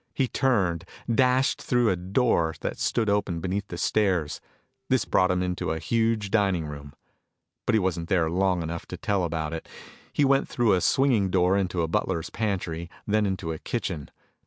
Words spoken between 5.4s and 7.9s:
into a huge dining room. But he